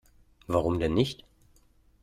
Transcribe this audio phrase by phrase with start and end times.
[0.47, 1.25] Warum denn nicht?